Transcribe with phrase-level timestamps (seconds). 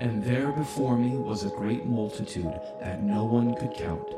[0.00, 4.08] And there before me was a great multitude that no one could count,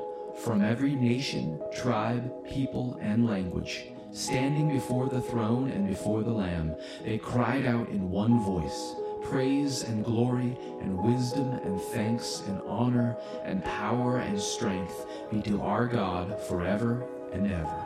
[0.44, 6.76] from every nation, tribe, people, and language, standing before the throne and before the Lamb.
[7.04, 13.16] They cried out in one voice Praise and glory and wisdom and thanks and honor
[13.42, 17.82] and power and strength be to our God forever and ever.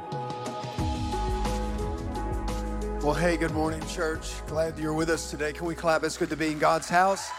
[3.02, 4.34] Well, hey, good morning, church.
[4.46, 5.54] Glad you're with us today.
[5.54, 6.04] Can we clap?
[6.04, 7.30] It's good to be in God's house.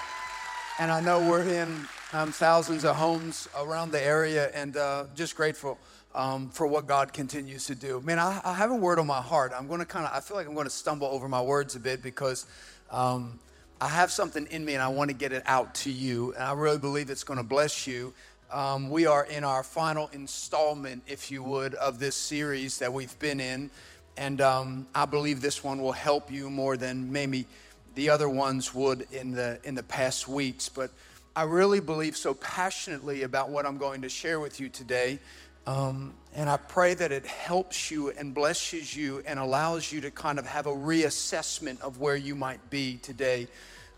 [0.79, 5.35] And I know we're in um, thousands of homes around the area and uh, just
[5.35, 5.79] grateful
[6.13, 7.99] um, for what God continues to do.
[8.01, 9.53] Man, I, I, have a word on my heart.
[9.57, 11.75] I'm going to kind of, I feel like I'm going to stumble over my words
[11.75, 12.45] a bit because
[12.91, 13.39] um,
[13.81, 16.33] I have something in me and I want to get it out to you.
[16.33, 18.13] And I really believe it's going to bless you.
[18.51, 23.17] Um, we are in our final installment, if you would, of this series that we've
[23.17, 23.71] been in.
[24.15, 27.47] And um, I believe this one will help you more than maybe
[27.97, 30.69] the other ones would in the in the past weeks.
[30.69, 30.91] But
[31.35, 35.17] I really believe so passionately about what I'm going to share with you today.
[35.65, 40.11] Um, and I pray that it helps you and blesses you and allows you to
[40.11, 43.47] kind of have a reassessment of where you might be today.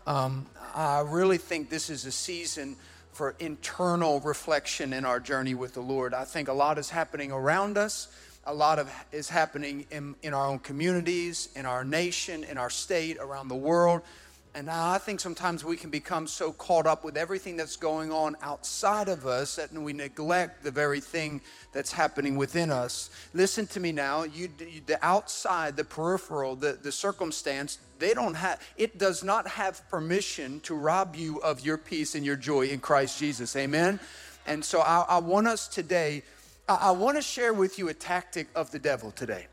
[0.06, 2.76] Um, I really think this is a season
[3.12, 6.14] for internal reflection in our journey with the Lord.
[6.14, 8.08] I think a lot is happening around us
[8.44, 12.70] a lot of is happening in, in our own communities, in our nation, in our
[12.70, 14.02] state, around the world.
[14.52, 18.36] And I think sometimes we can become so caught up with everything that's going on
[18.42, 21.40] outside of us that we neglect the very thing
[21.72, 23.10] that's happening within us.
[23.32, 24.24] Listen to me now.
[24.24, 24.48] You,
[24.86, 30.58] the outside, the peripheral, the, the circumstance, they don't have, it does not have permission
[30.60, 33.54] to rob you of your peace and your joy in Christ Jesus.
[33.54, 34.00] Amen?
[34.46, 36.24] And so I, I want us today
[36.70, 39.46] I, want to share with you a tactic of the devil today.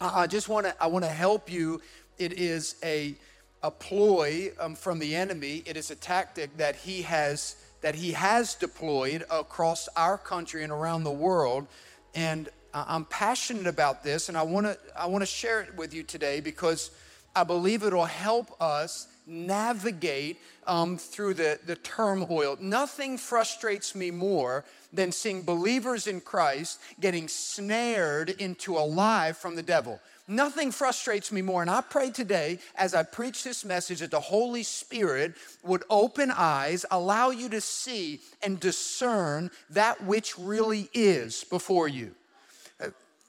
[0.00, 1.80] I, just want to I want to help you.
[2.18, 3.14] It is a
[3.62, 5.62] a ploy um, from the enemy.
[5.64, 10.72] It is a tactic that he has that he has deployed across our country and
[10.72, 11.66] around the world.
[12.14, 15.94] And I'm passionate about this, and I want to I want to share it with
[15.94, 16.90] you today because
[17.34, 22.56] I believe it'll help us navigate um, through the, the turmoil.
[22.60, 29.56] Nothing frustrates me more than seeing believers in Christ getting snared into a lie from
[29.56, 30.00] the devil.
[30.28, 31.62] Nothing frustrates me more.
[31.62, 36.30] And I pray today, as I preach this message, that the Holy Spirit would open
[36.30, 42.14] eyes, allow you to see and discern that which really is before you.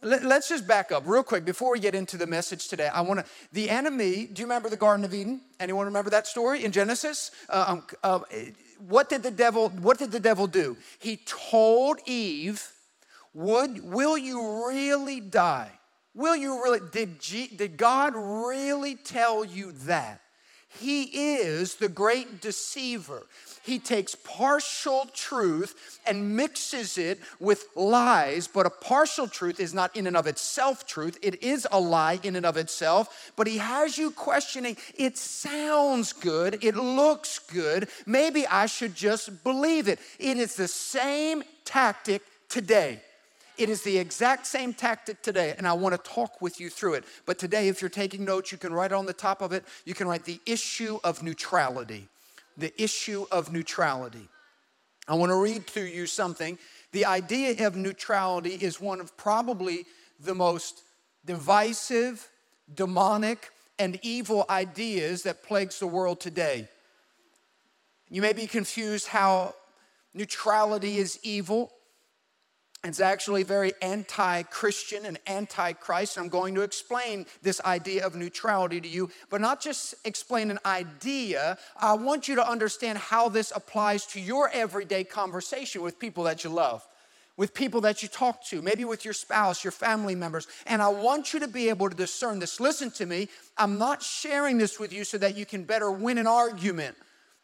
[0.04, 2.88] Let's just back up real quick before we get into the message today.
[2.88, 5.40] I want to, the enemy, do you remember the Garden of Eden?
[5.62, 7.32] Anyone remember that story in Genesis?
[7.48, 8.20] Uh, um, uh,
[8.88, 10.76] what did the devil, what did the devil do?
[11.00, 12.70] He told Eve,
[13.34, 15.72] would, will you really die?
[16.14, 20.20] Will you really, did, G, did God really tell you that?
[20.80, 23.24] He is the great deceiver
[23.64, 29.96] he takes partial truth and mixes it with lies, but a partial truth is not
[29.96, 31.18] in and of itself truth.
[31.22, 36.12] It is a lie in and of itself, but he has you questioning it sounds
[36.12, 40.00] good, it looks good, maybe I should just believe it.
[40.20, 43.02] It is the same tactic today.
[43.58, 46.96] It is the exact same tactic today, and I want to talk with you through
[46.96, 47.04] it.
[47.26, 49.94] But today, if you're taking notes, you can write on the top of it, you
[49.94, 52.10] can write the issue of neutrality
[52.58, 54.28] the issue of neutrality.
[55.08, 56.58] I want to read to you something.
[56.92, 59.86] The idea of neutrality is one of probably
[60.20, 60.82] the most
[61.26, 62.28] divisive,
[62.74, 63.50] demonic,
[63.80, 66.68] and evil ideas that plagues the world today.
[68.10, 69.56] You may be confused how
[70.14, 71.72] neutrality is evil.
[72.86, 76.18] It's actually very anti Christian and anti Christ.
[76.18, 80.60] I'm going to explain this idea of neutrality to you, but not just explain an
[80.66, 81.58] idea.
[81.80, 86.44] I want you to understand how this applies to your everyday conversation with people that
[86.44, 86.86] you love,
[87.38, 90.46] with people that you talk to, maybe with your spouse, your family members.
[90.68, 92.60] And I want you to be able to discern this.
[92.60, 93.30] Listen to me.
[93.58, 96.98] I'm not sharing this with you so that you can better win an argument.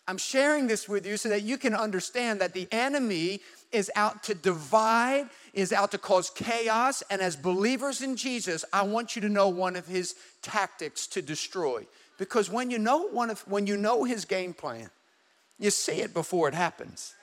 [0.09, 3.41] I'm sharing this with you so that you can understand that the enemy
[3.71, 7.03] is out to divide, is out to cause chaos.
[7.11, 11.21] And as believers in Jesus, I want you to know one of his tactics to
[11.21, 11.85] destroy.
[12.17, 14.89] Because when you know one of when you know his game plan,
[15.59, 17.13] you see it before it happens.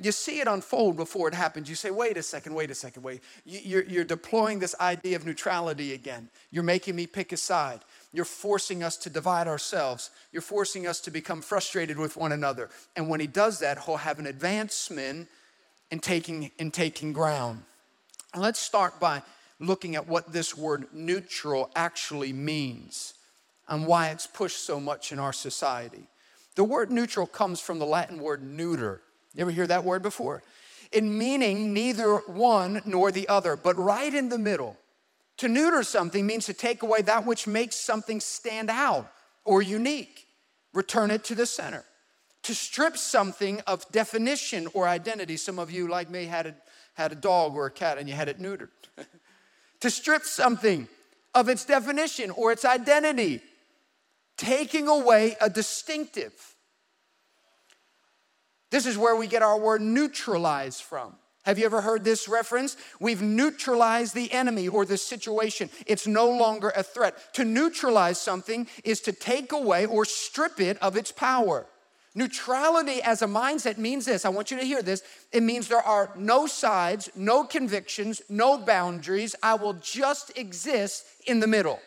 [0.00, 1.68] You see it unfold before it happens.
[1.68, 3.20] You say, wait a second, wait a second, wait.
[3.44, 6.30] You're, you're deploying this idea of neutrality again.
[6.50, 7.80] You're making me pick a side.
[8.12, 10.10] You're forcing us to divide ourselves.
[10.32, 12.68] You're forcing us to become frustrated with one another.
[12.94, 15.28] And when he does that, he'll have an advancement
[15.90, 17.62] in taking, in taking ground.
[18.36, 19.22] Let's start by
[19.58, 23.14] looking at what this word neutral actually means
[23.68, 26.08] and why it's pushed so much in our society.
[26.54, 29.00] The word neutral comes from the Latin word neuter.
[29.34, 30.42] You ever hear that word before?
[30.92, 34.76] In meaning neither one nor the other, but right in the middle.
[35.38, 39.10] To neuter something means to take away that which makes something stand out
[39.44, 40.26] or unique,
[40.72, 41.84] return it to the center.
[42.44, 45.36] To strip something of definition or identity.
[45.36, 46.54] Some of you, like me, had a,
[46.94, 48.68] had a dog or a cat and you had it neutered.
[49.80, 50.88] to strip something
[51.34, 53.40] of its definition or its identity,
[54.36, 56.32] taking away a distinctive.
[58.70, 61.14] This is where we get our word neutralize from.
[61.44, 62.76] Have you ever heard this reference?
[63.00, 65.70] We've neutralized the enemy or the situation.
[65.86, 67.34] It's no longer a threat.
[67.34, 71.66] To neutralize something is to take away or strip it of its power.
[72.14, 74.24] Neutrality as a mindset means this.
[74.24, 75.02] I want you to hear this.
[75.32, 79.34] It means there are no sides, no convictions, no boundaries.
[79.42, 81.80] I will just exist in the middle.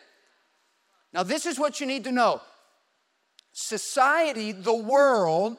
[1.14, 2.42] Now, this is what you need to know
[3.52, 5.56] society, the world,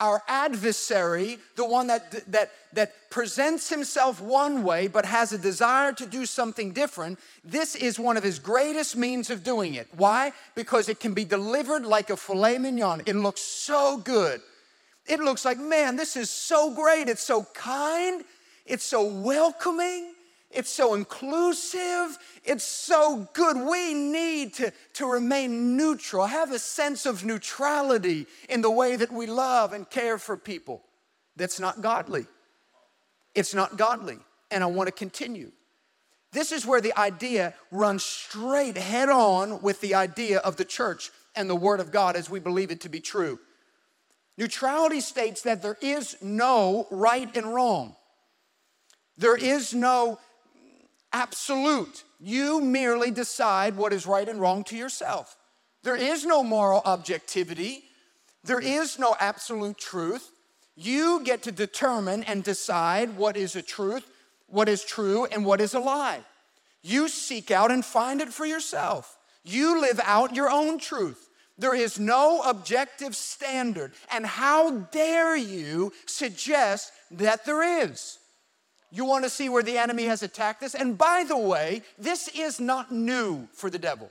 [0.00, 5.92] our adversary, the one that, that, that presents himself one way but has a desire
[5.92, 9.88] to do something different, this is one of his greatest means of doing it.
[9.96, 10.32] Why?
[10.54, 13.02] Because it can be delivered like a filet mignon.
[13.06, 14.40] It looks so good.
[15.06, 17.08] It looks like, man, this is so great.
[17.08, 18.22] It's so kind.
[18.66, 20.14] It's so welcoming.
[20.50, 22.18] It's so inclusive.
[22.44, 23.56] It's so good.
[23.56, 29.12] We need to, to remain neutral, have a sense of neutrality in the way that
[29.12, 30.82] we love and care for people.
[31.36, 32.26] That's not godly.
[33.34, 34.18] It's not godly.
[34.50, 35.52] And I want to continue.
[36.32, 41.10] This is where the idea runs straight head on with the idea of the church
[41.36, 43.38] and the Word of God as we believe it to be true.
[44.36, 47.96] Neutrality states that there is no right and wrong.
[49.16, 50.18] There is no
[51.18, 52.04] absolute.
[52.20, 55.36] You merely decide what is right and wrong to yourself.
[55.82, 57.82] There is no moral objectivity,
[58.44, 60.30] there is no absolute truth.
[60.76, 64.08] You get to determine and decide what is a truth,
[64.46, 66.20] what is true, and what is a lie.
[66.82, 69.18] You seek out and find it for yourself.
[69.42, 71.28] You live out your own truth.
[71.58, 73.92] There is no objective standard.
[74.12, 78.18] And how dare you suggest that there is?
[78.90, 80.74] You want to see where the enemy has attacked us?
[80.74, 84.10] And by the way, this is not new for the devil.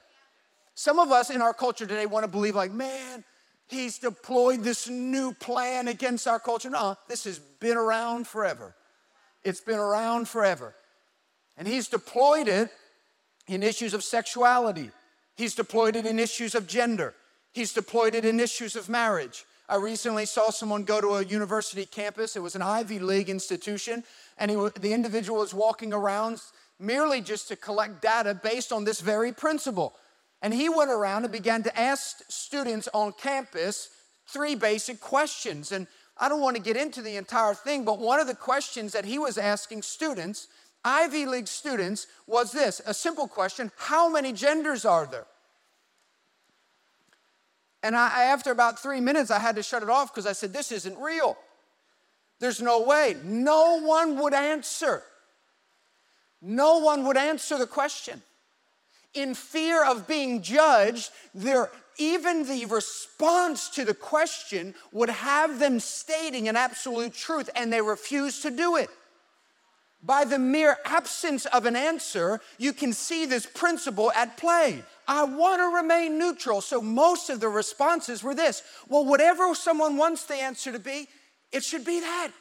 [0.76, 3.24] Some of us in our culture today want to believe, like, man,
[3.68, 6.70] he's deployed this new plan against our culture.
[6.70, 8.76] No, this has been around forever.
[9.44, 10.76] It's been around forever.
[11.58, 12.70] And he's deployed it
[13.48, 14.92] in issues of sexuality,
[15.36, 17.14] he's deployed it in issues of gender,
[17.54, 19.46] he's deployed it in issues of marriage.
[19.70, 22.38] I recently saw someone go to a university campus.
[22.38, 24.06] It was an Ivy League institution,
[24.38, 26.42] and he, the individual was walking around
[26.80, 29.96] merely just to collect data based on this very principle.
[30.42, 33.90] And he went around and began to ask students on campus
[34.28, 35.72] three basic questions.
[35.72, 35.88] And
[36.18, 39.06] I don't want to get into the entire thing, but one of the questions that
[39.06, 40.48] he was asking students,
[40.84, 45.26] Ivy League students, was this a simple question How many genders are there?
[47.84, 50.54] And I, after about three minutes, I had to shut it off because I said,
[50.54, 51.38] This isn't real.
[52.40, 53.16] There's no way.
[53.24, 55.04] No one would answer.
[56.42, 58.22] No one would answer the question.
[59.14, 65.80] In fear of being judged, there, even the response to the question would have them
[65.80, 68.90] stating an absolute truth, and they refuse to do it.
[70.04, 74.84] By the mere absence of an answer, you can see this principle at play.
[75.08, 76.62] I want to remain neutral.
[76.62, 81.08] So most of the responses were this well, whatever someone wants the answer to be,
[81.52, 82.32] it should be that.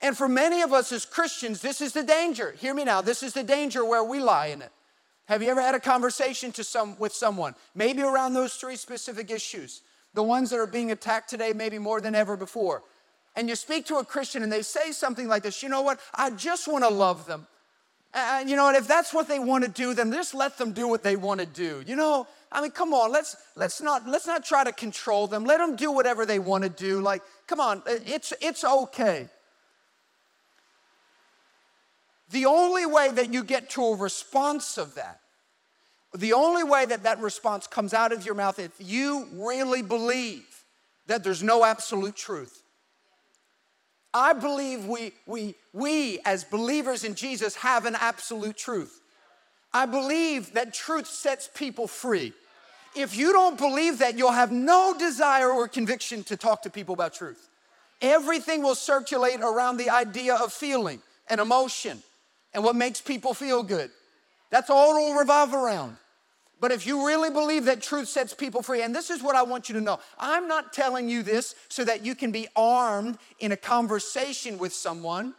[0.00, 2.52] And for many of us as Christians, this is the danger.
[2.58, 3.00] Hear me now.
[3.00, 4.70] This is the danger where we lie in it.
[5.26, 9.30] Have you ever had a conversation to some, with someone, maybe around those three specific
[9.30, 9.80] issues,
[10.12, 12.82] the ones that are being attacked today, maybe more than ever before?
[13.34, 16.00] And you speak to a Christian and they say something like this You know what?
[16.14, 17.46] I just want to love them.
[18.12, 18.76] And you know what?
[18.76, 21.40] If that's what they want to do, then just let them do what they want
[21.40, 21.82] to do.
[21.86, 25.44] You know, I mean, come on, let's let's not let's not try to control them.
[25.44, 27.00] Let them do whatever they want to do.
[27.00, 29.28] Like, come on, it's it's okay.
[32.30, 35.20] The only way that you get to a response of that,
[36.14, 40.46] the only way that that response comes out of your mouth, if you really believe
[41.06, 42.62] that there's no absolute truth.
[44.14, 49.00] I believe we, we, we as believers in Jesus have an absolute truth.
[49.72, 52.32] I believe that truth sets people free
[52.96, 56.94] if you don't believe that, you'll have no desire or conviction to talk to people
[56.94, 57.48] about truth.
[58.00, 62.02] Everything will circulate around the idea of feeling and emotion
[62.52, 63.90] and what makes people feel good.
[64.50, 65.96] That's all it'll revolve around.
[66.60, 69.42] But if you really believe that truth sets people free, and this is what I
[69.42, 73.18] want you to know I'm not telling you this so that you can be armed
[73.40, 75.34] in a conversation with someone.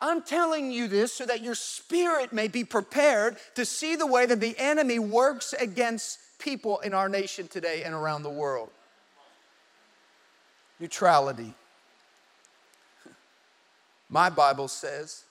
[0.00, 4.26] I'm telling you this so that your spirit may be prepared to see the way
[4.26, 8.70] that the enemy works against people in our nation today and around the world.
[10.80, 11.54] Neutrality.
[14.08, 15.24] My Bible says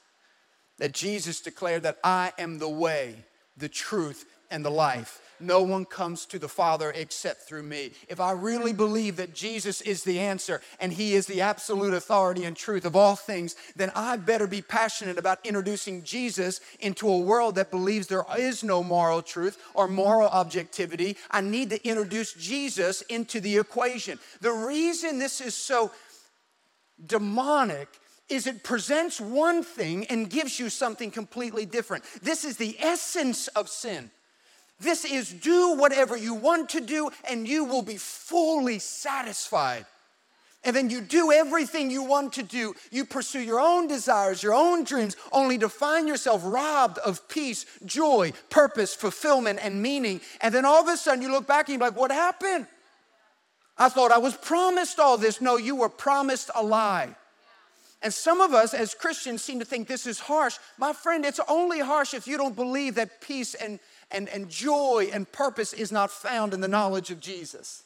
[0.77, 3.15] that Jesus declared that I am the way,
[3.57, 5.21] the truth, and the life.
[5.41, 7.91] No one comes to the Father except through me.
[8.07, 12.43] If I really believe that Jesus is the answer and He is the absolute authority
[12.43, 17.17] and truth of all things, then I better be passionate about introducing Jesus into a
[17.17, 21.17] world that believes there is no moral truth or moral objectivity.
[21.31, 24.19] I need to introduce Jesus into the equation.
[24.41, 25.91] The reason this is so
[27.03, 27.87] demonic
[28.29, 32.03] is it presents one thing and gives you something completely different.
[32.21, 34.11] This is the essence of sin.
[34.81, 39.85] This is do whatever you want to do, and you will be fully satisfied.
[40.63, 42.75] And then you do everything you want to do.
[42.91, 47.65] You pursue your own desires, your own dreams, only to find yourself robbed of peace,
[47.85, 50.21] joy, purpose, fulfillment, and meaning.
[50.39, 52.67] And then all of a sudden you look back and you're like, what happened?
[53.77, 55.41] I thought I was promised all this.
[55.41, 57.15] No, you were promised a lie.
[58.01, 60.57] And some of us as Christians seem to think this is harsh.
[60.77, 63.79] My friend, it's only harsh if you don't believe that peace and
[64.11, 67.83] and, and joy and purpose is not found in the knowledge of Jesus.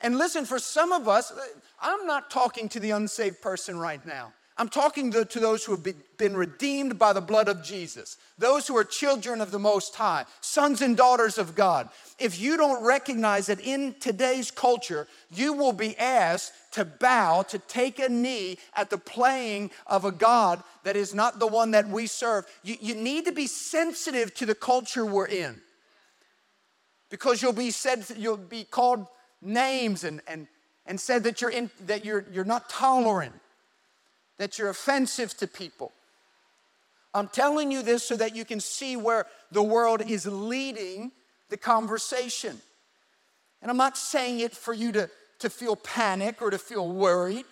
[0.00, 1.32] And listen, for some of us,
[1.80, 4.32] I'm not talking to the unsaved person right now.
[4.56, 5.86] I'm talking to, to, those who have
[6.18, 10.26] been redeemed by the blood of Jesus, those who are children of the Most High,
[10.42, 11.88] sons and daughters of God.
[12.18, 17.58] If you don't recognize that in today's culture, you will be asked to bow, to
[17.58, 21.88] take a knee at the playing of a God that is not the one that
[21.88, 25.60] we serve, you, you need to be sensitive to the culture we're in.
[27.10, 29.06] Because you'll be said, you'll be called
[29.42, 30.46] names and, and,
[30.86, 33.34] and said that you're, in, that you're, you're not tolerant
[34.40, 35.92] that you're offensive to people.
[37.12, 41.12] I'm telling you this so that you can see where the world is leading
[41.50, 42.58] the conversation.
[43.60, 47.44] And I'm not saying it for you to, to feel panic or to feel worried,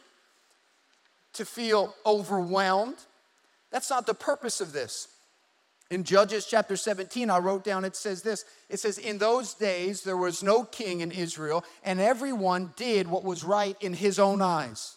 [1.35, 2.97] to feel overwhelmed.
[3.71, 5.09] That's not the purpose of this.
[5.90, 10.02] In Judges chapter 17, I wrote down, it says this it says, In those days
[10.02, 14.42] there was no king in Israel, and everyone did what was right in his own
[14.42, 14.97] eyes.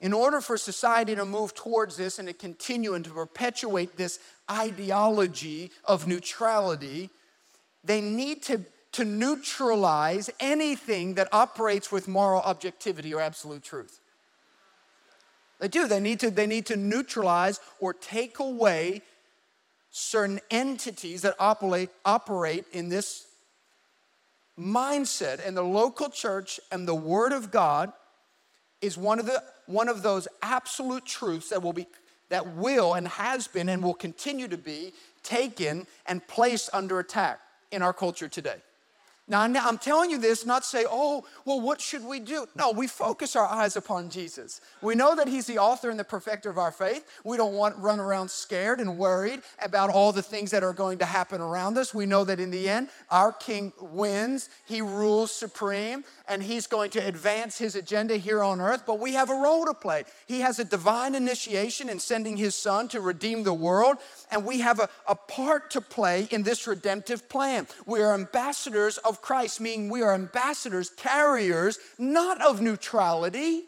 [0.00, 4.18] In order for society to move towards this and to continue and to perpetuate this
[4.50, 7.10] ideology of neutrality,
[7.84, 8.64] they need to,
[8.94, 14.00] to neutralize anything that operates with moral objectivity or absolute truth.
[15.58, 15.88] They do.
[15.88, 19.02] They need to, they need to neutralize or take away
[19.90, 23.26] certain entities that operate, operate in this
[24.58, 25.44] mindset.
[25.44, 27.92] And the local church and the Word of God
[28.80, 31.86] is one of the one of those absolute truths that will be
[32.28, 37.40] that will and has been and will continue to be taken and placed under attack
[37.72, 38.56] in our culture today.
[39.26, 42.46] Now, I'm telling you this not say, oh, well, what should we do?
[42.54, 44.60] No, we focus our eyes upon Jesus.
[44.82, 47.06] We know that He's the author and the perfecter of our faith.
[47.24, 50.98] We don't want run around scared and worried about all the things that are going
[50.98, 51.94] to happen around us.
[51.94, 54.50] We know that in the end, our King wins.
[54.66, 58.82] He rules supreme, and He's going to advance His agenda here on earth.
[58.86, 60.04] But we have a role to play.
[60.26, 63.96] He has a divine initiation in sending His Son to redeem the world,
[64.30, 67.66] and we have a, a part to play in this redemptive plan.
[67.86, 73.64] We are ambassadors of Christ, meaning we are ambassadors, carriers, not of neutrality,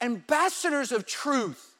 [0.00, 1.72] ambassadors of truth.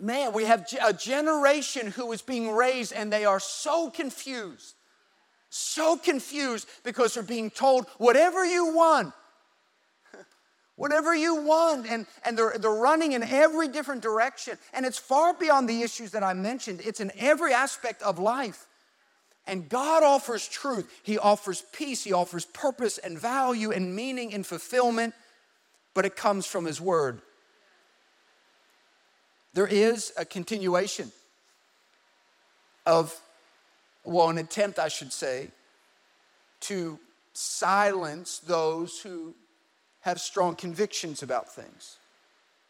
[0.00, 4.74] Man, we have a generation who is being raised and they are so confused.
[5.50, 9.12] So confused because they're being told, whatever you want,
[10.76, 11.88] whatever you want.
[11.88, 14.56] And, and they're, they're running in every different direction.
[14.72, 18.67] And it's far beyond the issues that I mentioned, it's in every aspect of life.
[19.48, 24.46] And God offers truth, He offers peace, He offers purpose and value and meaning and
[24.46, 25.14] fulfillment,
[25.94, 27.22] but it comes from His Word.
[29.54, 31.10] There is a continuation
[32.84, 33.18] of,
[34.04, 35.48] well, an attempt, I should say,
[36.60, 36.98] to
[37.32, 39.34] silence those who
[40.00, 41.96] have strong convictions about things.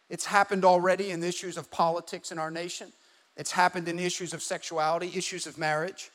[0.09, 2.93] It's happened already in issues of politics in our nation.
[3.37, 6.11] It's happened in issues of sexuality, issues of marriage.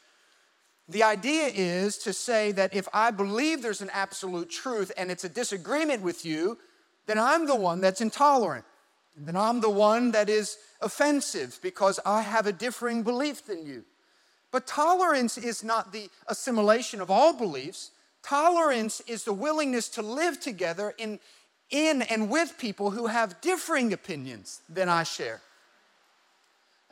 [0.90, 5.24] The idea is to say that if I believe there's an absolute truth and it's
[5.24, 6.58] a disagreement with you,
[7.06, 8.66] then I'm the one that's intolerant.
[9.16, 13.86] Then I'm the one that is offensive because I have a differing belief than you.
[14.52, 17.92] But tolerance is not the assimilation of all beliefs.
[18.22, 21.20] Tolerance is the willingness to live together in,
[21.70, 25.42] in and with people who have differing opinions than I share.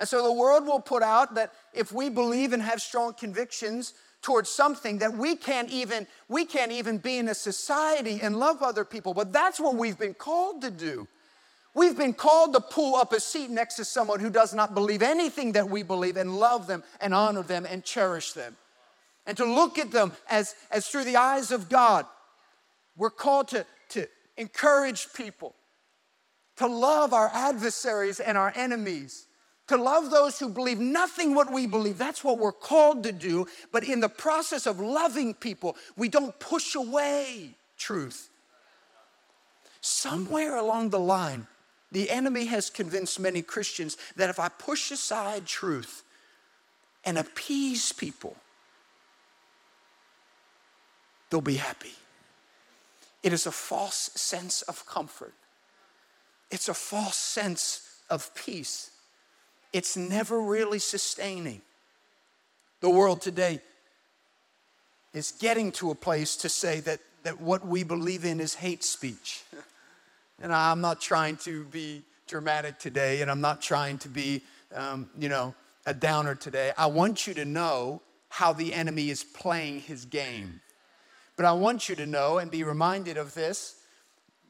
[0.02, 3.94] And so the world will put out that if we believe and have strong convictions
[4.24, 8.64] towards something that we can't even we can't even be in a society and love
[8.64, 11.08] other people, but that's what we've been called to do.
[11.76, 15.04] We've been called to pull up a seat next to someone who does not believe
[15.04, 18.58] anything that we believe and love them and honor them and cherish them.
[19.28, 22.08] And to look at them as, as through the eyes of God.
[22.98, 25.54] We're called to, to encourage people,
[26.58, 29.28] to love our adversaries and our enemies,
[29.72, 31.98] to love those who believe nothing what we believe.
[31.98, 33.48] That's what we're called to do.
[33.72, 38.30] But in the process of loving people, we don't push away truth.
[39.82, 41.48] Somewhere along the line,
[41.92, 46.04] the enemy has convinced many Christians that if I push aside truth
[47.04, 48.36] and appease people,
[51.30, 51.94] they'll be happy.
[53.24, 55.34] It is a false sense of comfort,
[56.52, 58.91] it's a false sense of peace.
[59.74, 61.62] It's never really sustaining.
[62.82, 63.62] The world today
[65.14, 68.84] is getting to a place to say that, that what we believe in is hate
[68.84, 69.44] speech.
[70.44, 74.42] And I'm not trying to be dramatic today, and I'm not trying to be,
[74.74, 75.54] um, you know,
[75.86, 76.72] a downer today.
[76.76, 80.62] I want you to know how the enemy is playing his game.
[81.36, 83.76] But I want you to know and be reminded of this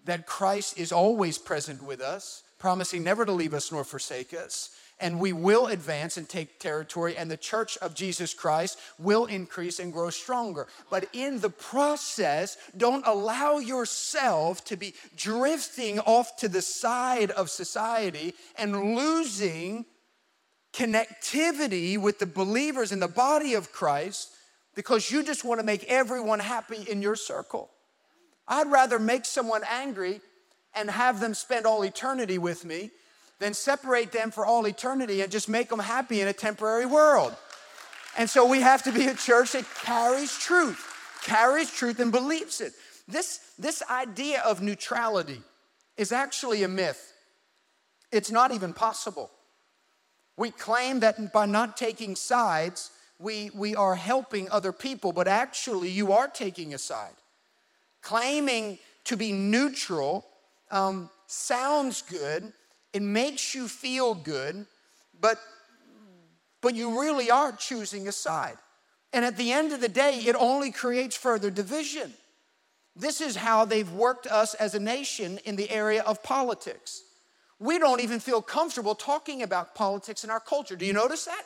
[0.05, 4.69] that Christ is always present with us, promising never to leave us nor forsake us
[5.01, 9.79] and we will advance and take territory, and the church of Jesus Christ will increase
[9.79, 10.67] and grow stronger.
[10.89, 17.49] But in the process, don't allow yourself to be drifting off to the side of
[17.49, 19.85] society and losing
[20.73, 24.31] connectivity with the believers in the body of Christ
[24.75, 27.69] because you just want to make everyone happy in your circle.
[28.47, 30.21] I'd rather make someone angry
[30.73, 32.91] and have them spend all eternity with me
[33.41, 37.35] then separate them for all eternity and just make them happy in a temporary world.
[38.17, 40.85] And so we have to be a church that carries truth,
[41.23, 42.73] carries truth and believes it.
[43.07, 45.41] This, this idea of neutrality
[45.97, 47.13] is actually a myth.
[48.11, 49.31] It's not even possible.
[50.37, 55.89] We claim that by not taking sides, we, we are helping other people, but actually,
[55.89, 57.13] you are taking a side.
[58.01, 60.25] Claiming to be neutral
[60.71, 62.51] um, sounds good,
[62.93, 64.65] it makes you feel good,
[65.19, 65.37] but,
[66.61, 68.57] but you really are choosing a side.
[69.13, 72.13] And at the end of the day, it only creates further division.
[72.95, 77.03] This is how they've worked us as a nation in the area of politics.
[77.59, 80.75] We don't even feel comfortable talking about politics in our culture.
[80.75, 81.43] Do you notice that?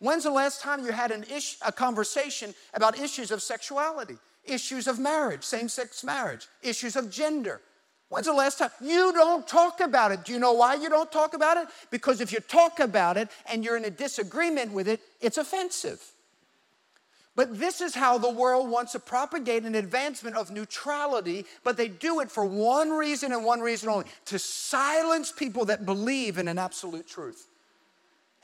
[0.00, 4.86] When's the last time you had an ish, a conversation about issues of sexuality, issues
[4.86, 7.60] of marriage, same sex marriage, issues of gender,
[8.14, 8.70] When's the last time?
[8.80, 10.24] You don't talk about it.
[10.24, 11.66] Do you know why you don't talk about it?
[11.90, 16.00] Because if you talk about it and you're in a disagreement with it, it's offensive.
[17.34, 21.88] But this is how the world wants to propagate an advancement of neutrality, but they
[21.88, 26.46] do it for one reason and one reason only to silence people that believe in
[26.46, 27.48] an absolute truth.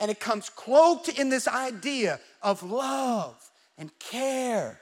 [0.01, 3.37] And it comes cloaked in this idea of love
[3.79, 4.81] and care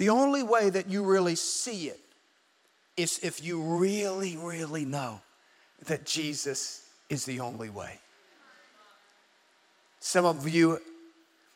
[0.00, 2.00] The only way that you really see it
[2.96, 5.20] is if you really, really know
[5.88, 8.00] that Jesus is the only way.
[9.98, 10.80] Some of you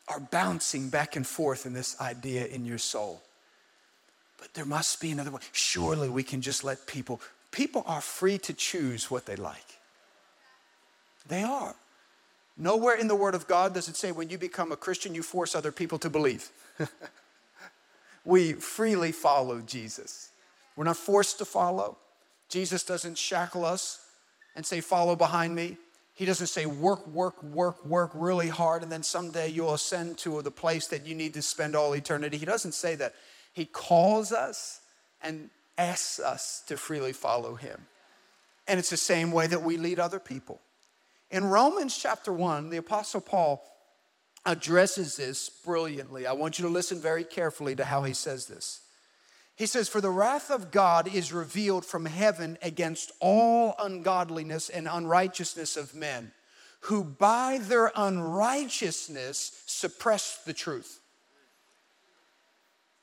[0.09, 3.23] are bouncing back and forth in this idea in your soul.
[4.37, 5.41] But there must be another way.
[5.53, 9.79] Surely we can just let people, people are free to choose what they like.
[11.29, 11.75] They are.
[12.59, 15.23] Nowhere in the Word of God does it say when you become a Christian, you
[15.23, 16.51] force other people to believe.
[18.25, 20.31] we freely follow Jesus.
[20.77, 21.99] We're not forced to follow.
[22.49, 24.01] Jesus doesn't shackle us
[24.57, 25.77] and say, Follow behind me.
[26.15, 30.41] He doesn't say, Work, work, work, work really hard, and then someday you'll ascend to
[30.43, 32.37] the place that you need to spend all eternity.
[32.37, 33.15] He doesn't say that.
[33.53, 34.81] He calls us
[35.23, 37.87] and asks us to freely follow him.
[38.67, 40.61] And it's the same way that we lead other people.
[41.31, 43.65] In Romans chapter 1, the Apostle Paul
[44.47, 46.27] addresses this brilliantly.
[46.27, 48.81] I want you to listen very carefully to how he says this.
[49.57, 54.89] He says, For the wrath of God is revealed from heaven against all ungodliness and
[54.91, 56.33] unrighteousness of men,
[56.81, 61.01] who by their unrighteousness suppress the truth.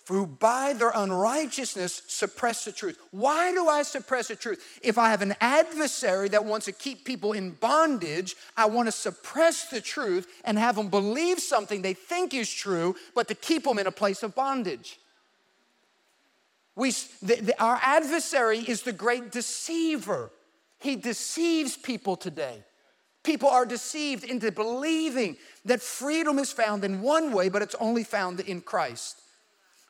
[0.07, 2.97] Who by their unrighteousness suppress the truth.
[3.11, 4.79] Why do I suppress the truth?
[4.81, 8.91] If I have an adversary that wants to keep people in bondage, I want to
[8.91, 13.63] suppress the truth and have them believe something they think is true, but to keep
[13.63, 14.99] them in a place of bondage.
[16.75, 20.31] We, the, the, our adversary is the great deceiver.
[20.79, 22.63] He deceives people today.
[23.23, 28.03] People are deceived into believing that freedom is found in one way, but it's only
[28.03, 29.21] found in Christ.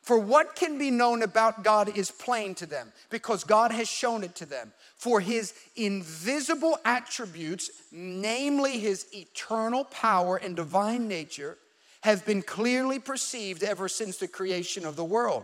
[0.01, 4.23] For what can be known about God is plain to them because God has shown
[4.23, 4.73] it to them.
[4.95, 11.57] For his invisible attributes, namely his eternal power and divine nature,
[12.01, 15.43] have been clearly perceived ever since the creation of the world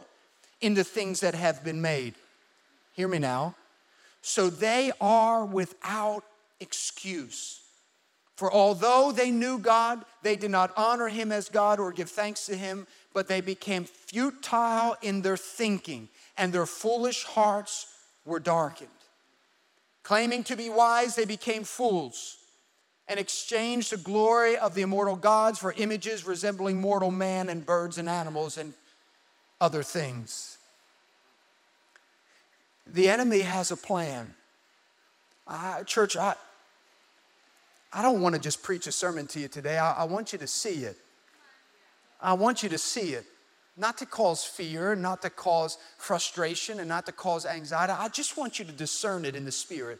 [0.60, 2.16] in the things that have been made.
[2.94, 3.56] Hear me now.
[4.24, 6.24] So they are without
[6.60, 7.62] excuse.
[8.38, 12.46] For although they knew God, they did not honor him as God or give thanks
[12.46, 17.88] to him, but they became futile in their thinking, and their foolish hearts
[18.26, 18.90] were darkened.
[20.04, 22.38] Claiming to be wise, they became fools
[23.08, 27.98] and exchanged the glory of the immortal gods for images resembling mortal man and birds
[27.98, 28.74] and animals and
[29.60, 30.60] other things.
[32.86, 34.36] The enemy has a plan.
[35.86, 36.36] Church, I,
[37.92, 39.78] I don't want to just preach a sermon to you today.
[39.78, 40.98] I, I want you to see it.
[42.22, 43.26] I want you to see it.
[43.78, 47.94] Not to cause fear, not to cause frustration, and not to cause anxiety.
[47.94, 50.00] I just want you to discern it in the spirit.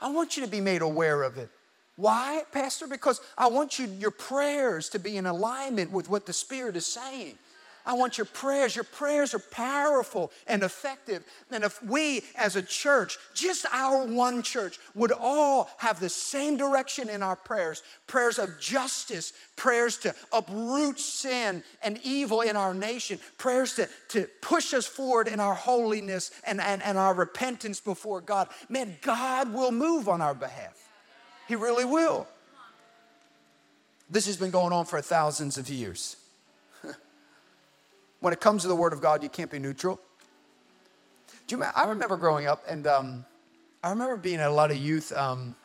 [0.00, 1.48] I want you to be made aware of it.
[1.96, 2.86] Why, Pastor?
[2.86, 6.86] Because I want you, your prayers to be in alignment with what the Spirit is
[6.86, 7.36] saying.
[7.84, 8.74] I want your prayers.
[8.76, 11.24] Your prayers are powerful and effective.
[11.50, 16.56] And if we as a church, just our one church, would all have the same
[16.56, 22.74] direction in our prayers prayers of justice, prayers to uproot sin and evil in our
[22.74, 27.80] nation, prayers to, to push us forward in our holiness and, and, and our repentance
[27.80, 30.76] before God, man, God will move on our behalf.
[31.48, 32.26] He really will.
[34.10, 36.16] This has been going on for thousands of years
[38.22, 40.00] when it comes to the Word of God, you can't be neutral.
[41.48, 43.24] Do you, I remember growing up, and um,
[43.82, 45.56] I remember being at a lot of youth um,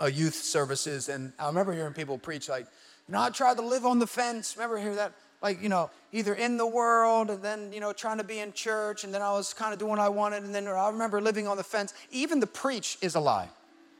[0.00, 2.66] uh, youth services, and I remember hearing people preach like,
[3.06, 4.56] you know, I tried to live on the fence.
[4.56, 5.12] Remember hear that?
[5.42, 8.52] Like, you know, either in the world and then, you know, trying to be in
[8.52, 11.20] church, and then I was kind of doing what I wanted, and then I remember
[11.20, 11.94] living on the fence.
[12.10, 13.48] Even the preach is a lie,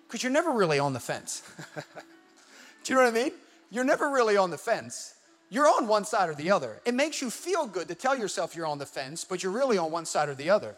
[0.08, 1.42] because you're never really on the fence.
[2.84, 3.32] Do you know what I mean?
[3.70, 5.14] You're never really on the fence
[5.50, 6.80] you're on one side or the other.
[6.84, 9.76] It makes you feel good to tell yourself you're on the fence, but you're really
[9.76, 10.76] on one side or the other.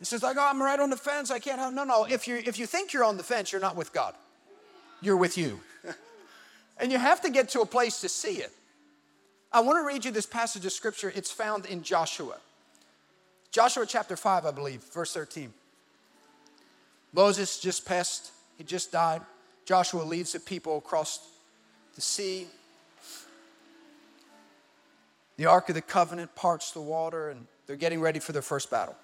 [0.00, 1.30] It's just like, oh, I'm right on the fence.
[1.30, 1.72] I can't have.
[1.72, 2.04] No, no.
[2.04, 4.14] If you if you think you're on the fence, you're not with God.
[5.00, 5.60] You're with you,
[6.78, 8.50] and you have to get to a place to see it.
[9.52, 11.12] I want to read you this passage of scripture.
[11.14, 12.36] It's found in Joshua,
[13.52, 15.54] Joshua chapter five, I believe, verse thirteen.
[17.12, 18.32] Moses just passed.
[18.58, 19.22] He just died.
[19.64, 21.26] Joshua leads the people across
[21.94, 22.48] the sea
[25.36, 28.70] the Ark of the Covenant parts the water, and they're getting ready for their first
[28.70, 28.96] battle.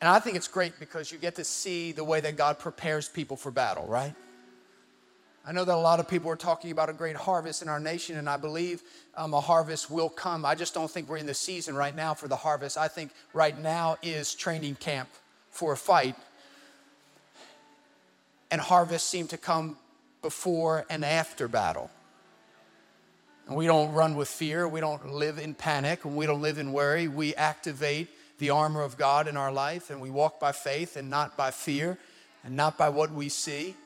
[0.00, 3.08] And I think it's great because you get to see the way that God prepares
[3.08, 4.14] people for battle, right?
[5.44, 7.80] I know that a lot of people are talking about a great harvest in our
[7.80, 8.82] nation, and I believe
[9.16, 10.44] um, a harvest will come.
[10.44, 12.78] I just don't think we're in the season right now for the harvest.
[12.78, 15.08] I think right now is training camp
[15.50, 16.16] for a fight.
[18.50, 19.76] And harvests seem to come
[20.20, 21.90] before and after battle.
[23.48, 24.68] We don't run with fear.
[24.68, 26.04] We don't live in panic.
[26.04, 27.08] And we don't live in worry.
[27.08, 31.08] We activate the armor of God in our life and we walk by faith and
[31.08, 31.96] not by fear
[32.42, 33.76] and not by what we see.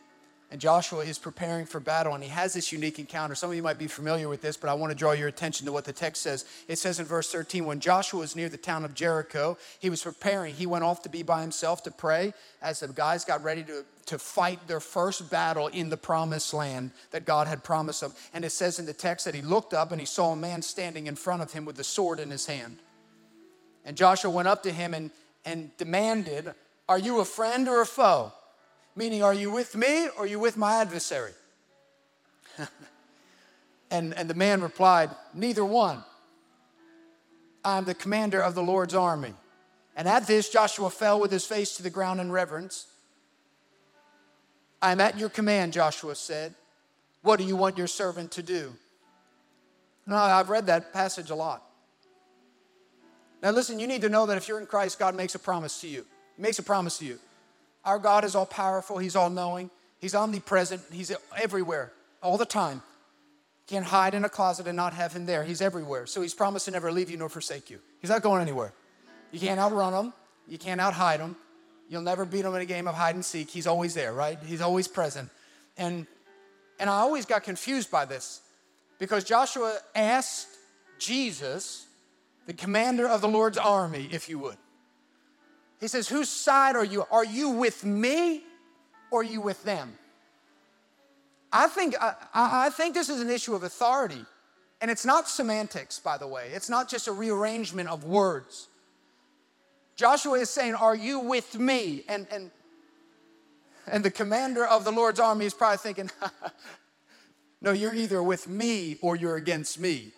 [0.49, 3.35] And Joshua is preparing for battle and he has this unique encounter.
[3.35, 5.67] Some of you might be familiar with this, but I want to draw your attention
[5.67, 6.45] to what the text says.
[6.69, 10.05] It says in verse 13 when Joshua was near the town of Jericho, he was
[10.05, 10.55] preparing.
[10.55, 12.33] He went off to be by himself to pray
[12.63, 16.93] as the guys got ready to, to fight their first battle in the promised land
[17.11, 18.13] that God had promised them.
[18.33, 20.63] And it says in the text that he looked up and he saw a man
[20.63, 22.79] standing in front of him with a sword in his hand.
[23.85, 25.11] And Joshua went up to him and,
[25.45, 26.55] and demanded,
[26.89, 28.33] Are you a friend or a foe?
[28.97, 31.33] Meaning, are you with me or are you with my adversary?
[33.91, 36.03] and, and the man replied, Neither one.
[37.63, 39.35] I'm the commander of the Lord's army.
[39.97, 42.87] And at this, Joshua fell with his face to the ground in reverence.
[44.81, 46.55] I am at your command, Joshua said.
[47.23, 48.73] What do you want your servant to do?
[50.07, 51.63] Now, I've read that passage a lot.
[53.43, 55.81] Now, listen, you need to know that if you're in Christ, God makes a promise
[55.81, 56.07] to you.
[56.37, 57.19] He makes a promise to you.
[57.87, 62.83] Our God is all powerful, He's all knowing, He's omnipresent, He's everywhere, all the time.
[63.67, 65.43] Can't hide in a closet and not have him there.
[65.43, 66.07] He's everywhere.
[66.07, 67.81] So he's promised to never leave you nor forsake you.
[68.01, 68.73] He's not going anywhere.
[69.33, 70.13] You can't outrun him.
[70.47, 71.35] You can't outhide him.
[71.89, 73.51] You'll never beat him in a game of hide and seek.
[73.51, 74.39] He's always there, right?
[74.45, 75.31] He's always present.
[75.77, 76.07] And
[76.79, 78.41] and I always got confused by this
[78.99, 80.49] because Joshua asked
[80.99, 81.87] Jesus,
[82.47, 84.57] the commander of the Lord's army, if you would.
[85.81, 87.05] He says, Whose side are you?
[87.11, 88.43] Are you with me
[89.11, 89.93] or are you with them?
[91.53, 94.25] I think, I, I think this is an issue of authority.
[94.81, 96.51] And it's not semantics, by the way.
[96.53, 98.69] It's not just a rearrangement of words.
[99.97, 102.05] Joshua is saying, Are you with me?
[102.09, 102.51] And, and,
[103.87, 106.11] and the commander of the Lord's army is probably thinking,
[107.63, 110.13] No, you're either with me or you're against me.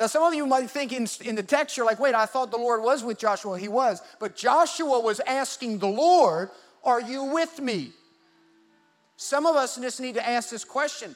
[0.00, 2.50] Now, some of you might think in, in the text, you're like, wait, I thought
[2.50, 3.58] the Lord was with Joshua.
[3.58, 4.00] He was.
[4.18, 6.48] But Joshua was asking the Lord,
[6.82, 7.90] Are you with me?
[9.18, 11.14] Some of us just need to ask this question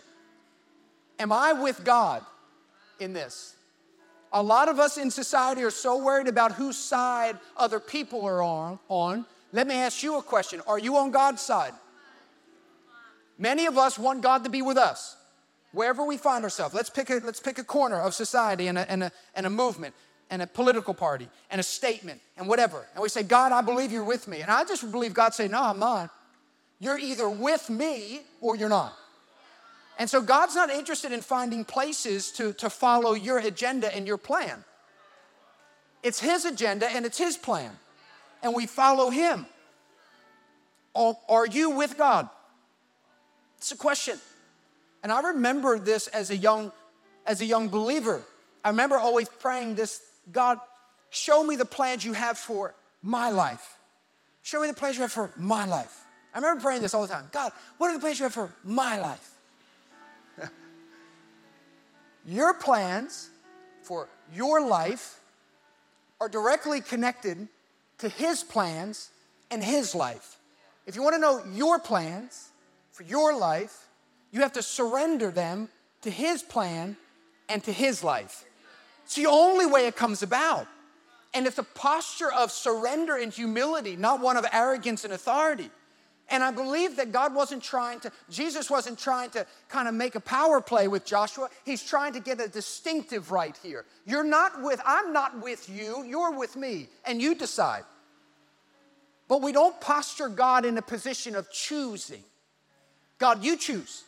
[1.19, 2.27] Am I with God
[3.01, 3.57] in this?
[4.35, 8.43] A lot of us in society are so worried about whose side other people are
[8.43, 8.79] on.
[8.91, 9.25] on.
[9.53, 11.73] Let me ask you a question Are you on God's side?
[13.39, 15.17] Many of us want God to be with us
[15.75, 16.75] wherever we find ourselves.
[16.75, 19.51] Let's pick a, let's pick a corner of society and a, and, a, and a
[19.51, 19.95] movement
[20.31, 22.87] and a political party and a statement and whatever.
[22.95, 24.41] And we say, God, I believe you're with me.
[24.41, 26.11] And I just believe God say, No, I'm not.
[26.81, 28.95] You're either with me or you're not.
[29.99, 34.19] And so God's not interested in finding places to, to follow your agenda and your
[34.19, 34.65] plan.
[36.03, 37.71] It's His agenda and it's His plan.
[38.43, 39.47] And we follow Him.
[40.95, 42.29] Are you with God?
[43.59, 44.19] It's a question.
[45.05, 46.73] And I remember this as a young,
[47.27, 48.23] as a young believer.
[48.65, 50.01] I remember always praying this
[50.33, 50.59] God,
[51.11, 53.77] show me the plans you have for my life.
[54.43, 56.05] Show me the plans you have for my life.
[56.33, 57.27] I remember praying this all the time.
[57.31, 59.31] God, what are the plans you have for my life?
[62.27, 63.29] your plans
[63.83, 65.21] for your life
[66.19, 67.47] are directly connected
[67.99, 69.11] to His plans
[69.51, 70.39] and His life.
[70.87, 72.49] If you want to know your plans
[72.91, 73.84] for your life,
[74.35, 75.69] you have to surrender them
[76.03, 76.97] to His plan
[77.49, 78.45] and to His life.
[79.05, 80.67] It's the only way it comes about.
[81.33, 85.71] And it's a posture of surrender and humility, not one of arrogance and authority.
[86.29, 90.17] And I believe that God wasn't trying to, Jesus wasn't trying to kind of make
[90.17, 91.49] a power play with Joshua.
[91.65, 93.85] He's trying to get a distinctive right here.
[94.05, 97.85] You're not with, I'm not with you, you're with me, and you decide.
[99.29, 102.25] But we don't posture God in a position of choosing.
[103.19, 104.03] God, you choose.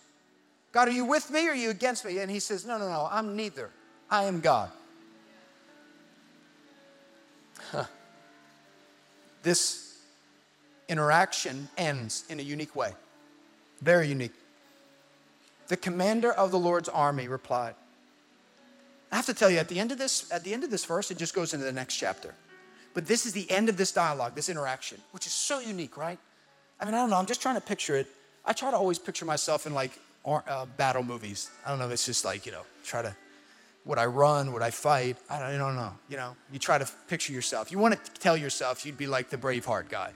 [0.76, 2.18] God, are you with me or are you against me?
[2.18, 3.70] And he says, No, no, no, I'm neither.
[4.10, 4.70] I am God.
[7.72, 7.84] Huh.
[9.42, 9.96] This
[10.86, 12.92] interaction ends in a unique way.
[13.80, 14.34] Very unique.
[15.68, 17.74] The commander of the Lord's army replied.
[19.10, 20.84] I have to tell you, at the end of this, at the end of this
[20.84, 22.34] verse, it just goes into the next chapter.
[22.92, 26.18] But this is the end of this dialogue, this interaction, which is so unique, right?
[26.78, 28.08] I mean, I don't know, I'm just trying to picture it.
[28.44, 31.50] I try to always picture myself in like uh, battle movies.
[31.64, 33.14] I don't know, it's just like, you know, try to,
[33.84, 34.52] would I run?
[34.52, 35.16] Would I fight?
[35.30, 35.92] I don't, I don't know.
[36.08, 37.70] You know, you try to picture yourself.
[37.70, 40.12] You want to tell yourself you'd be like the Braveheart guy.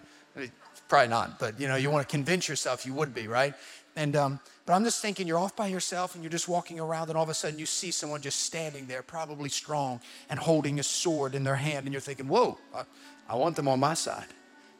[0.88, 3.54] Probably not, but you know, you want to convince yourself you would be, right?
[3.96, 7.08] And um, but I'm just thinking you're off by yourself and you're just walking around,
[7.08, 10.80] and all of a sudden you see someone just standing there, probably strong and holding
[10.80, 12.84] a sword in their hand, and you're thinking, "Whoa, I,
[13.28, 14.26] I want them on my side."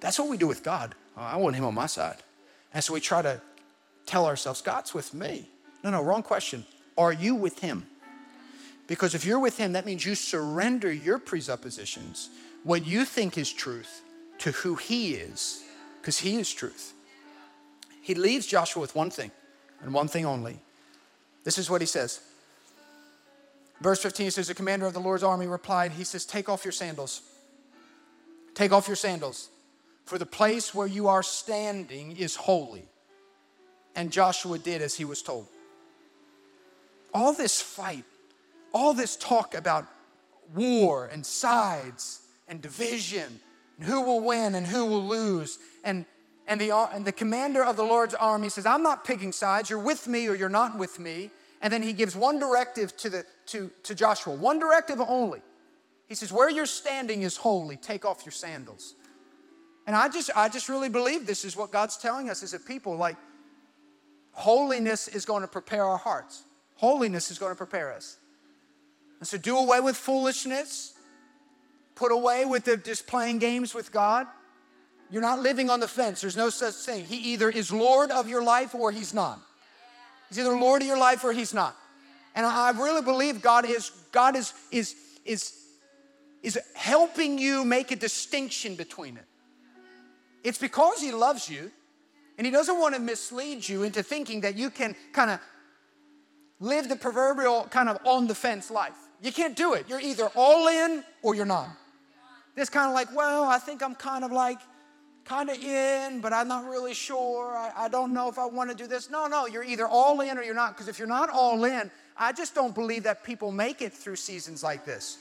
[0.01, 0.95] That's what we do with God.
[1.17, 2.17] I want Him on my side,
[2.73, 3.41] and so we try to
[4.07, 5.51] tell ourselves, "God's with me."
[5.83, 6.67] No, no, wrong question.
[6.99, 7.87] Are you with Him?
[8.87, 12.29] Because if you're with Him, that means you surrender your presuppositions,
[12.65, 14.03] what you think is truth,
[14.39, 15.63] to who He is
[16.01, 16.95] because he is truth.
[18.03, 19.31] He leaves Joshua with one thing
[19.83, 20.59] and one thing only.
[21.45, 22.21] This is what he says.
[23.81, 26.73] Verse 15 says, The commander of the Lord's army replied, He says, Take off your
[26.73, 27.23] sandals.
[28.55, 29.49] Take off your sandals,
[30.05, 32.85] for the place where you are standing is holy.
[33.95, 35.47] And Joshua did as he was told.
[37.13, 38.05] All this fight,
[38.73, 39.87] all this talk about
[40.55, 43.41] war and sides and division
[43.79, 45.59] and who will win and who will lose.
[45.85, 46.05] And,
[46.47, 49.71] and, the, and the commander of the Lord's army says, I'm not picking sides.
[49.71, 51.31] You're with me or you're not with me.
[51.63, 55.43] And then he gives one directive to, the, to, to Joshua, one directive only.
[56.09, 57.77] He says, Where you're standing is holy.
[57.77, 58.95] Take off your sandals.
[59.87, 62.59] And I just, I just really believe this is what God's telling us as a
[62.59, 62.97] people.
[62.97, 63.17] Like,
[64.33, 66.43] holiness is going to prepare our hearts,
[66.77, 68.17] holiness is going to prepare us.
[69.19, 70.95] And so, do away with foolishness,
[71.95, 74.27] put away with the, just playing games with God.
[75.11, 76.21] You're not living on the fence.
[76.21, 77.05] There's no such thing.
[77.05, 79.41] He either is Lord of your life or he's not.
[80.29, 81.77] He's either Lord of your life or he's not.
[82.35, 85.55] And I really believe God is God is is is
[86.43, 89.25] is helping you make a distinction between it.
[90.45, 91.71] It's because he loves you
[92.41, 95.41] and he doesn't want to mislead you into thinking that you can kind of
[96.59, 98.97] live the proverbial kind of on the fence life.
[99.21, 99.85] You can't do it.
[99.91, 101.69] You're either all in or you're not.
[102.57, 104.57] It's kind of like, well, I think I'm kind of like,
[105.27, 107.55] kind of in, but I'm not really sure.
[107.55, 109.11] I, I don't know if I want to do this.
[109.11, 110.75] No, no, you're either all in or you're not.
[110.75, 114.17] Because if you're not all in, I just don't believe that people make it through
[114.17, 115.19] seasons like this.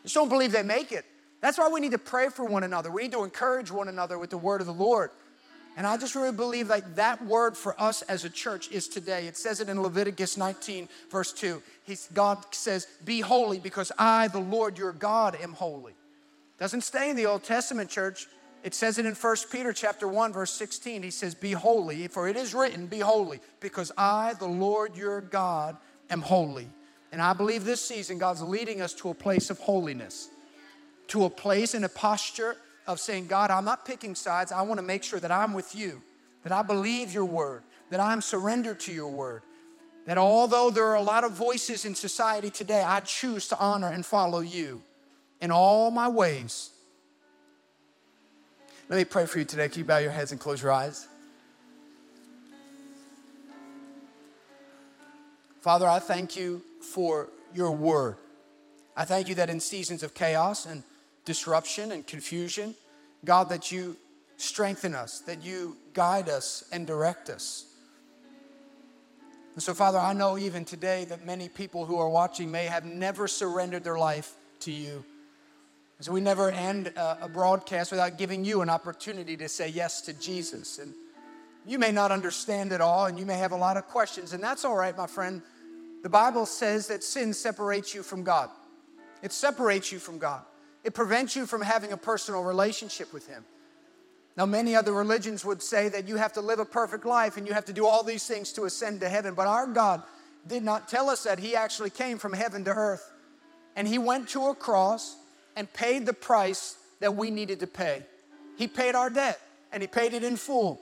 [0.00, 1.06] I just don't believe they make it.
[1.40, 2.90] That's why we need to pray for one another.
[2.90, 5.10] We need to encourage one another with the word of the Lord.
[5.78, 9.28] And I just really believe like that word for us as a church is today.
[9.28, 11.62] It says it in Leviticus 19, verse 2.
[11.84, 15.92] He's, God says, Be holy because I, the Lord your God, am holy.
[16.58, 18.26] Doesn't stay in the Old Testament church.
[18.64, 21.04] It says it in 1 Peter chapter 1 verse 16.
[21.04, 25.20] He says, "Be holy, for it is written, be holy, because I, the Lord your
[25.20, 25.76] God,
[26.10, 26.68] am holy."
[27.12, 30.28] And I believe this season God's leading us to a place of holiness.
[31.08, 32.56] To a place and a posture
[32.88, 34.50] of saying, God, I'm not picking sides.
[34.50, 36.02] I want to make sure that I'm with you,
[36.42, 39.42] that I believe your word, that I'm surrendered to your word.
[40.06, 43.88] That although there are a lot of voices in society today, I choose to honor
[43.88, 44.82] and follow you
[45.42, 46.70] in all my ways.
[48.88, 49.68] Let me pray for you today.
[49.68, 51.06] Can you bow your heads and close your eyes?
[55.60, 58.16] Father, I thank you for your word.
[58.96, 60.82] I thank you that in seasons of chaos and
[61.28, 62.74] disruption and confusion,
[63.22, 63.98] God, that you
[64.38, 67.66] strengthen us, that you guide us and direct us.
[69.52, 72.86] And so, Father, I know even today that many people who are watching may have
[72.86, 75.04] never surrendered their life to you.
[76.00, 80.14] So, we never end a broadcast without giving you an opportunity to say yes to
[80.14, 80.78] Jesus.
[80.78, 80.94] And
[81.66, 84.42] you may not understand it all, and you may have a lot of questions, and
[84.42, 85.42] that's all right, my friend.
[86.02, 88.48] The Bible says that sin separates you from God,
[89.22, 90.42] it separates you from God.
[90.88, 93.44] It prevents you from having a personal relationship with Him.
[94.38, 97.46] Now, many other religions would say that you have to live a perfect life and
[97.46, 100.02] you have to do all these things to ascend to heaven, but our God
[100.46, 101.40] did not tell us that.
[101.40, 103.12] He actually came from heaven to earth
[103.76, 105.14] and He went to a cross
[105.56, 108.02] and paid the price that we needed to pay.
[108.56, 109.38] He paid our debt
[109.70, 110.80] and He paid it in full.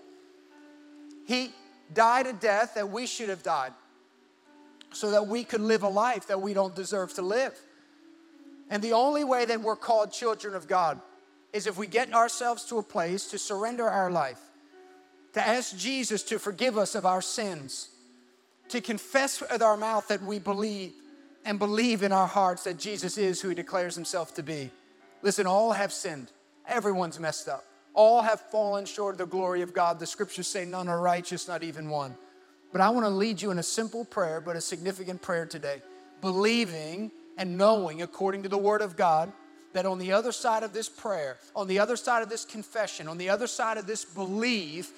[1.26, 1.50] He
[1.92, 3.72] died a death that we should have died
[4.92, 7.58] so that we could live a life that we don't deserve to live.
[8.70, 11.00] And the only way that we're called children of God
[11.52, 14.40] is if we get ourselves to a place to surrender our life,
[15.34, 17.88] to ask Jesus to forgive us of our sins,
[18.68, 20.92] to confess with our mouth that we believe
[21.44, 24.70] and believe in our hearts that Jesus is who he declares himself to be.
[25.22, 26.32] Listen, all have sinned.
[26.66, 27.64] Everyone's messed up.
[27.94, 30.00] All have fallen short of the glory of God.
[30.00, 32.16] The scriptures say none are righteous, not even one.
[32.72, 35.80] But I want to lead you in a simple prayer, but a significant prayer today,
[36.20, 39.32] believing and knowing, according to the Word of God,
[39.72, 43.08] that on the other side of this prayer, on the other side of this confession,
[43.08, 44.92] on the other side of this belief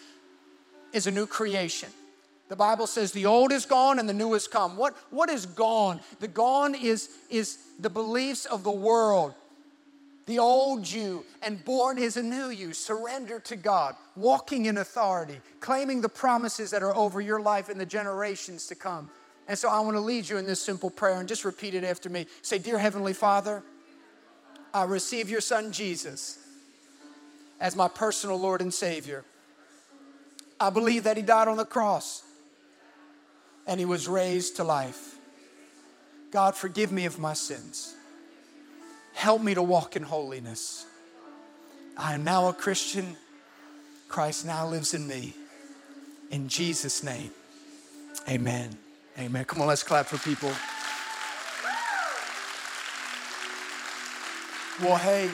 [0.92, 1.88] is a new creation.
[2.48, 4.76] The Bible says the old is gone and the new has come.
[4.76, 6.00] What, what is gone?
[6.20, 9.34] The gone is, is the beliefs of the world,
[10.26, 15.40] the old you, and born is a new you, surrender to God, walking in authority,
[15.60, 19.10] claiming the promises that are over your life in the generations to come.
[19.48, 21.82] And so I want to lead you in this simple prayer and just repeat it
[21.82, 22.26] after me.
[22.42, 23.62] Say, Dear Heavenly Father,
[24.74, 26.38] I receive your Son Jesus
[27.58, 29.24] as my personal Lord and Savior.
[30.60, 32.22] I believe that He died on the cross
[33.66, 35.16] and He was raised to life.
[36.30, 37.94] God, forgive me of my sins.
[39.14, 40.84] Help me to walk in holiness.
[41.96, 43.16] I am now a Christian.
[44.08, 45.34] Christ now lives in me.
[46.30, 47.30] In Jesus' name,
[48.28, 48.76] amen.
[49.18, 49.44] Amen.
[49.46, 50.52] Come on, let's clap for people.
[54.80, 55.28] Well, hey,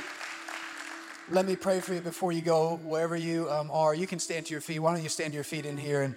[1.31, 3.95] let me pray for you before you go, wherever you um, are.
[3.95, 4.79] You can stand to your feet.
[4.79, 6.01] Why don't you stand to your feet in here?
[6.01, 6.15] And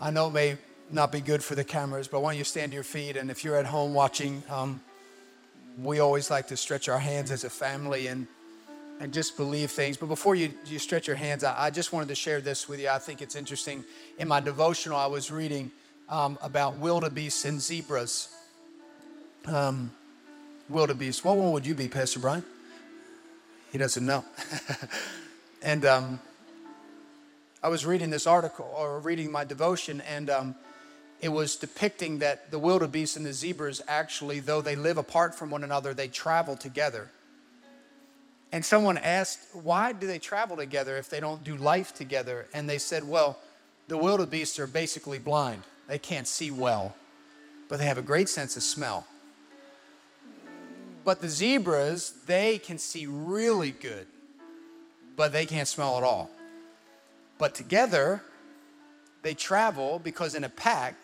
[0.00, 0.56] I know it may
[0.90, 3.18] not be good for the cameras, but why don't you stand to your feet?
[3.18, 4.80] And if you're at home watching, um,
[5.76, 8.26] we always like to stretch our hands as a family and
[9.00, 9.96] and just believe things.
[9.96, 12.80] But before you, you stretch your hands, I, I just wanted to share this with
[12.80, 12.88] you.
[12.88, 13.84] I think it's interesting.
[14.18, 15.72] In my devotional, I was reading
[16.08, 18.28] um, about wildebeests and zebras.
[19.46, 19.90] Um,
[20.68, 21.24] wildebeest.
[21.24, 22.44] What one would you be, Pastor Brian?
[23.72, 24.24] He doesn't know.
[25.62, 26.20] and um,
[27.62, 30.54] I was reading this article or reading my devotion, and um,
[31.20, 35.50] it was depicting that the wildebeest and the zebras actually, though they live apart from
[35.50, 37.10] one another, they travel together.
[38.52, 42.46] And someone asked, why do they travel together if they don't do life together?
[42.54, 43.38] And they said, well,
[43.88, 46.94] the wildebeest are basically blind they can't see well.
[47.68, 49.06] but they have a great sense of smell.
[51.04, 54.06] But the zebras, they can see really good,
[55.16, 56.30] but they can't smell at all.
[57.38, 58.22] But together,
[59.22, 60.94] they travel because in a pack,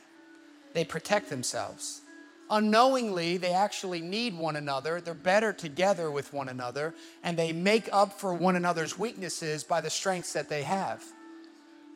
[0.74, 2.02] they protect themselves.
[2.50, 5.00] Unknowingly, they actually need one another.
[5.00, 9.80] They're better together with one another, and they make up for one another's weaknesses by
[9.80, 11.02] the strengths that they have.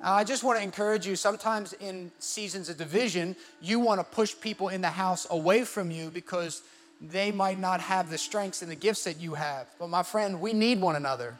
[0.05, 4.05] Uh, I just want to encourage you sometimes in seasons of division, you want to
[4.05, 6.61] push people in the house away from you because
[7.01, 9.67] they might not have the strengths and the gifts that you have.
[9.79, 11.39] But my friend, we need one another.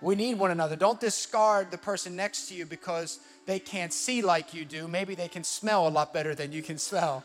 [0.00, 0.76] We need one another.
[0.76, 4.86] Don't discard the person next to you because they can't see like you do.
[4.86, 7.24] Maybe they can smell a lot better than you can smell.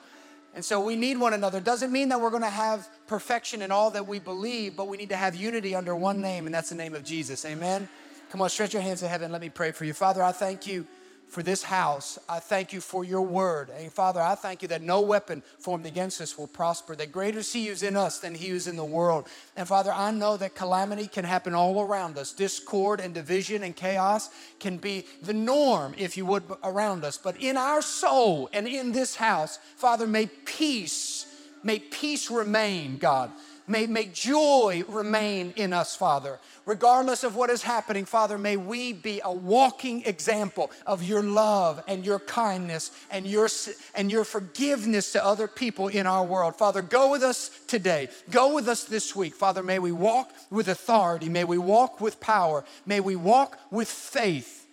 [0.56, 1.60] And so we need one another.
[1.60, 4.98] Doesn't mean that we're going to have perfection in all that we believe, but we
[4.98, 7.46] need to have unity under one name, and that's the name of Jesus.
[7.46, 7.88] Amen.
[8.34, 9.32] Come on, stretch your hands to heaven.
[9.32, 9.94] Let me pray for you.
[9.94, 10.88] Father, I thank you
[11.28, 12.18] for this house.
[12.28, 13.70] I thank you for your word.
[13.70, 17.38] And Father, I thank you that no weapon formed against us will prosper, that greater
[17.38, 19.28] is he who's in us than he who's in the world.
[19.56, 22.34] And Father, I know that calamity can happen all around us.
[22.34, 27.20] Discord and division and chaos can be the norm, if you would, around us.
[27.20, 31.28] But in our soul and in this house, Father, may peace,
[31.62, 33.30] may peace remain, God.
[33.68, 38.94] May, may joy remain in us, Father regardless of what is happening, Father, may we
[38.94, 43.50] be a walking example of your love and your kindness and your,
[43.96, 46.56] and your forgiveness to other people in our world.
[46.56, 48.08] Father, go with us today.
[48.32, 49.36] Go with us this week.
[49.36, 51.30] Father, may we walk with authority.
[51.30, 52.64] May we walk with power.
[52.86, 54.68] May we walk with faith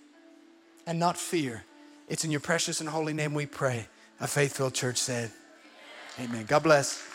[0.86, 1.64] and not fear.
[2.08, 3.86] It's in your precious and holy name we pray.
[4.20, 5.30] A faith filled church said,
[6.18, 6.44] Amen.
[6.46, 7.06] God bless.